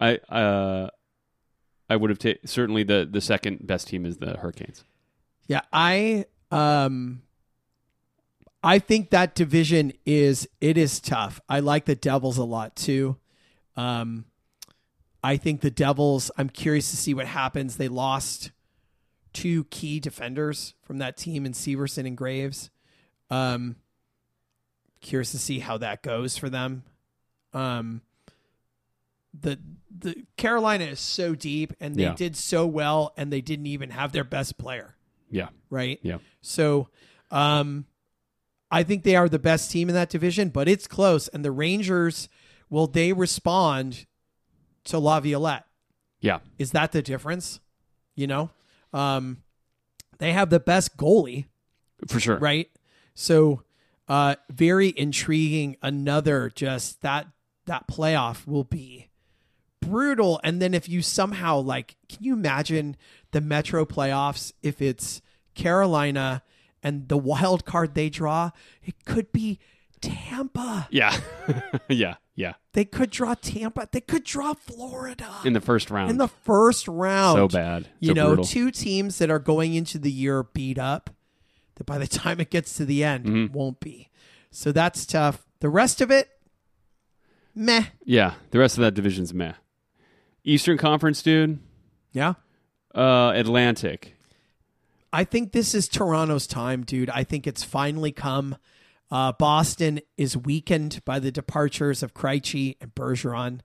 [0.00, 0.88] i uh
[1.90, 4.82] i would have taken certainly the the second best team is the hurricanes
[5.48, 7.22] Yeah, I um
[8.62, 11.40] I think that division is it is tough.
[11.46, 13.16] I like the Devils a lot too.
[13.76, 14.24] Um
[15.22, 17.76] I think the Devils, I'm curious to see what happens.
[17.76, 18.50] They lost
[19.32, 22.70] two key defenders from that team in Severson and Graves.
[23.30, 23.76] Um
[25.00, 26.82] curious to see how that goes for them.
[27.52, 28.02] Um
[29.38, 29.58] the
[29.96, 32.14] the Carolina is so deep and they Yeah.
[32.14, 34.96] did so well and they didn't even have their best player
[35.30, 36.00] yeah right?
[36.02, 36.18] Yeah.
[36.40, 36.88] So,
[37.30, 37.86] um,
[38.72, 41.28] I think they are the best team in that division, but it's close.
[41.28, 42.28] And the Rangers,
[42.68, 44.06] will they respond
[44.84, 45.64] to Laviolette?
[46.20, 47.60] yeah Is that the difference?
[48.14, 48.50] You know,
[48.92, 49.38] um,
[50.18, 51.46] they have the best goalie,
[52.06, 52.68] for sure right?
[53.14, 53.62] So,
[54.08, 55.76] uh, very intriguing.
[55.82, 57.26] Another just that
[57.66, 59.08] that playoff will be
[59.80, 60.40] brutal.
[60.44, 62.96] And then if you somehow like, can you imagine
[63.30, 65.22] the Metro playoffs if it's
[65.54, 66.42] Carolina
[66.82, 68.50] and the wild card they draw?
[68.82, 69.58] It could be
[70.00, 70.88] Tampa.
[70.90, 71.18] yeah
[71.88, 73.88] yeah yeah They could draw Tampa.
[73.92, 77.36] They could draw Florida in the first round in the first round.
[77.36, 78.44] so bad You So know, brutal.
[78.44, 81.10] two teams that are going into the year beat up
[81.76, 83.52] that by the time it gets to the end Mm-hmm.
[83.56, 84.08] won't be.
[84.50, 85.46] So that's tough.
[85.60, 86.28] The rest of it,
[87.54, 87.84] meh.
[88.04, 89.54] yeah the rest of that division's meh
[90.44, 91.58] eastern conference dude
[92.12, 92.34] Yeah.
[92.94, 94.16] uh atlantic
[95.12, 97.10] I think this is Toronto's time, dude.
[97.10, 98.56] I think it's finally come.
[99.10, 103.60] Uh, Boston is weakened by the departures of Krejci and Bergeron.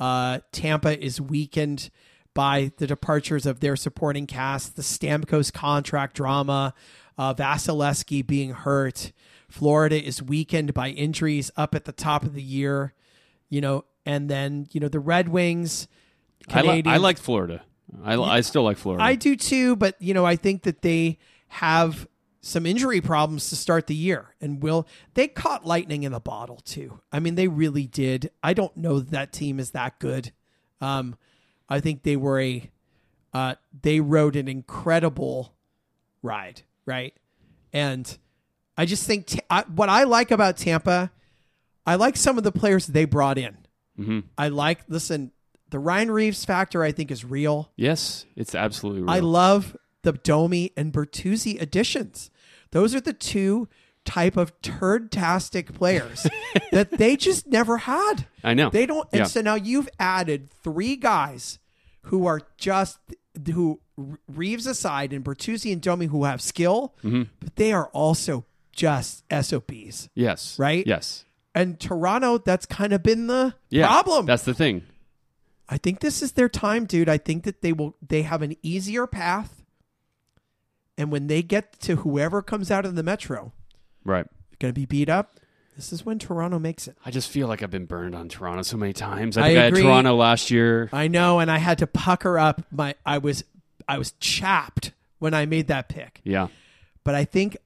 [0.00, 1.90] Uh, Tampa is weakened
[2.34, 6.74] by the departures of their supporting cast, the Stamkos contract drama,
[7.18, 9.12] uh, Vasilevskiy being hurt.
[9.48, 12.94] Florida is weakened by injuries up at the top of the year,
[13.48, 15.86] you know, and then you know the Red Wings.
[16.48, 17.62] I, li- I liked florida
[18.02, 21.18] I, I still like florida I do too, but you know, I think that they
[21.48, 22.06] have
[22.42, 26.56] some injury problems to start the year and will they caught lightning in the bottle
[26.64, 27.00] too.
[27.12, 28.30] I mean, they really did.
[28.42, 30.32] I don't know that, that team is that good.
[30.80, 31.16] Um,
[31.68, 32.70] I think they were a
[33.34, 35.54] uh, they rode an incredible
[36.22, 37.14] ride, right?
[37.72, 38.18] And
[38.76, 41.10] I just think Ta- I, what I like about Tampa,
[41.86, 43.56] I like some of the players they brought in.
[43.98, 44.24] Mhm.
[44.38, 45.30] I like listen,
[45.68, 47.70] the Ryan Reaves factor I think is real.
[47.76, 49.10] yes it's absolutely real.
[49.10, 52.30] I love the Domi and Bertuzzi additions.
[52.70, 53.68] Those are the two
[54.04, 56.26] type of turd-tastic players
[56.72, 58.26] that they just never had.
[58.42, 58.70] I know.
[58.70, 59.08] They don't.
[59.12, 59.24] And Yeah.
[59.26, 61.58] so now you've added three guys
[62.04, 62.98] who are just
[63.54, 63.80] who
[64.28, 67.24] Reaves aside and Bertuzzi and Domi who have skill, Mm-hmm.
[67.38, 70.08] but they are also just SOPs.
[70.14, 70.58] yes.
[70.58, 70.86] Right?
[70.86, 71.26] Yes.
[71.54, 73.86] And Toronto, that's kind of been the Yeah.
[73.86, 74.24] problem.
[74.24, 74.82] That's the thing.
[75.68, 77.08] I think this is their time, dude.
[77.08, 79.59] I think that they will they have an easier path.
[81.00, 83.52] And when they get to whoever comes out of the metro,
[84.04, 84.26] Right.
[84.58, 85.36] going to be beat up.
[85.76, 86.96] This is when Toronto makes it.
[87.06, 89.38] I just feel like I've been burned on Toronto so many times.
[89.38, 89.80] I I think I, agree.
[89.80, 90.90] had Toronto last year.
[90.92, 92.96] I know, and I had to pucker up my.
[93.06, 93.44] I was,
[93.88, 96.20] I was chapped when I made that pick.
[96.22, 96.48] Yeah.
[97.02, 97.56] But I think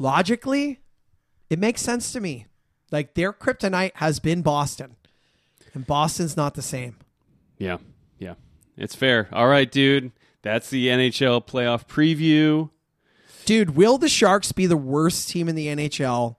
[0.00, 0.80] logically,
[1.48, 2.46] it makes sense to me.
[2.90, 4.96] Like their kryptonite has been Boston,
[5.74, 6.96] and Boston's not the same.
[7.56, 7.76] Yeah.
[8.18, 8.34] Yeah.
[8.76, 9.28] It's fair.
[9.32, 10.10] All right, dude.
[10.42, 12.70] That's the NHL playoff preview.
[13.50, 16.36] Dude, will the Sharks be the worst team in the NHL?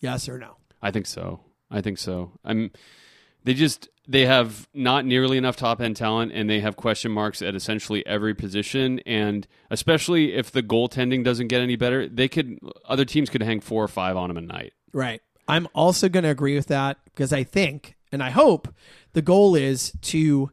[0.00, 0.56] Yes or no?
[0.82, 1.38] I think so.
[1.70, 2.32] I think so.
[2.44, 2.72] I'm.
[3.44, 7.42] They just they have not nearly enough top end talent, and they have question marks
[7.42, 8.98] at essentially every position.
[9.06, 13.60] And especially if the goaltending doesn't get any better, they could other teams could hang
[13.60, 14.72] four or five on them a night.
[14.92, 15.22] Right.
[15.46, 18.66] I'm also going to agree with that because I think and I hope
[19.12, 20.50] the goal is to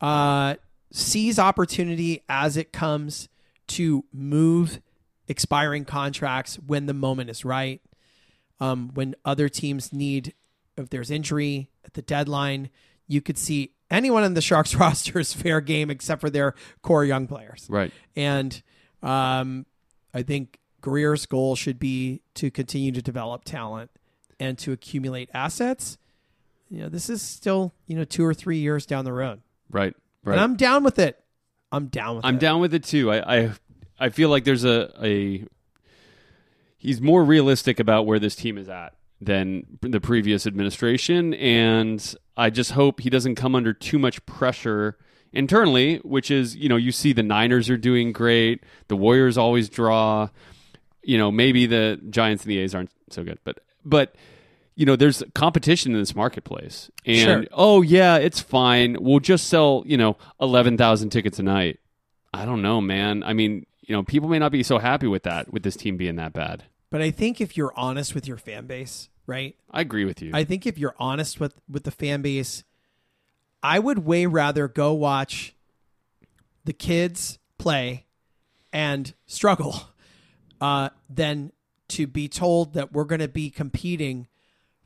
[0.00, 0.54] uh,
[0.92, 3.28] seize opportunity as it comes
[3.66, 4.80] to move
[5.28, 7.80] expiring contracts when the moment is right.
[8.60, 10.34] Um, when other teams need,
[10.76, 12.70] if there's injury at the deadline,
[13.08, 17.04] you could see anyone in the Sharks roster is fair game except for their core
[17.04, 17.66] young players.
[17.68, 17.92] Right.
[18.16, 18.62] And
[19.02, 19.66] um,
[20.14, 23.90] I think Grier's goal should be to continue to develop talent
[24.40, 25.98] and to accumulate assets.
[26.68, 29.42] You know, this is still, you know, two or three years down the road.
[29.70, 29.94] Right.
[30.24, 30.34] Right.
[30.34, 31.22] And I'm down with it.
[31.70, 32.28] I'm down with it.
[32.28, 33.10] I'm down with it too.
[33.10, 33.52] I, I
[33.98, 35.44] I feel like there's a a
[36.76, 42.50] he's more realistic about where this team is at than the previous administration, and I
[42.50, 44.96] just hope he doesn't come under too much pressure
[45.32, 45.98] internally.
[45.98, 50.28] Which is, you know, you see the Niners are doing great, the Warriors always draw.
[51.04, 54.14] You know, maybe the Giants and the A's aren't so good, but but
[54.74, 56.90] you know, there's competition in this marketplace.
[57.04, 57.44] And Sure.
[57.52, 58.96] oh yeah, it's fine.
[59.00, 61.78] We'll just sell, you know, eleven thousand tickets a night.
[62.32, 63.22] I don't know, man.
[63.22, 65.96] I mean, you know, people may not be so happy with that, with this team
[65.96, 66.64] being that bad.
[66.90, 69.56] But I think if you're honest with your fan base, right?
[69.70, 70.30] I agree with you.
[70.34, 72.64] I think if you're honest with with the fan base,
[73.62, 75.54] I would way rather go watch
[76.64, 78.06] the kids play
[78.72, 79.88] and struggle
[80.60, 81.52] uh, than
[81.88, 84.28] to be told that we're going to be competing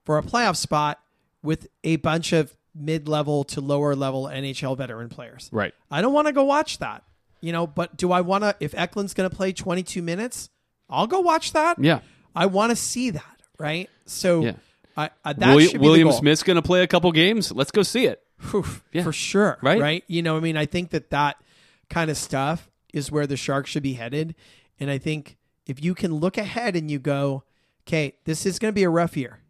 [0.05, 1.01] for a playoff spot
[1.43, 5.49] with a bunch of mid-level to lower level NHL veteran players.
[5.53, 5.73] right.
[5.91, 7.05] I don't want to go watch that.
[7.41, 10.49] You know, but do I want to if Eklund's going to play 22 minutes,
[10.89, 11.79] I'll go watch that.
[11.79, 12.01] Yeah.
[12.35, 13.89] I want to see that, right?
[14.07, 14.53] So Yeah.
[14.97, 16.13] I, I that William, should be the William.
[16.13, 17.53] Smith's going to play a couple games.
[17.53, 18.23] Let's go see it.
[18.51, 19.03] Whew, Yeah.
[19.03, 19.59] for sure.
[19.63, 19.81] Right?
[19.81, 20.05] Right.
[20.07, 21.37] You know, I mean, I think that that
[21.91, 24.35] kind of stuff is where the Sharks should be headed.
[24.81, 27.45] And I think if you can look ahead and you go,
[27.87, 29.41] okay, this is going to be a rough year,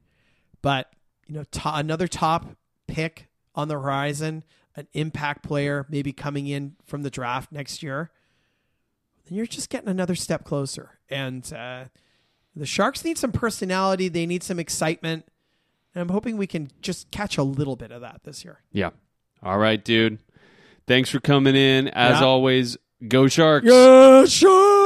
[0.62, 0.90] but,
[1.26, 2.46] you know, to- another top
[2.86, 4.44] pick on the horizon,
[4.76, 8.10] an impact player maybe coming in from the draft next year,
[9.26, 10.98] then you're just getting another step closer.
[11.08, 11.84] And uh,
[12.54, 15.26] the Sharks need some personality, they need some excitement.
[15.94, 18.60] And I'm hoping we can just catch a little bit of that this year.
[18.70, 18.90] Yeah.
[19.42, 20.18] All right, dude.
[20.86, 21.88] Thanks for coming in.
[21.88, 22.26] As Yeah.
[22.26, 22.76] always,
[23.08, 23.66] go Sharks.
[23.66, 24.85] Yeah, sure.